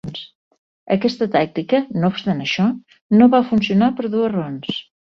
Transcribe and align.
Aquesta 0.95 1.27
tàctica, 1.35 1.83
no 1.99 2.11
obstant 2.15 2.43
això, 2.47 2.67
no 3.21 3.31
va 3.37 3.47
funcionar 3.53 3.95
per 4.01 4.15
dues 4.17 4.37
raons. 4.39 4.87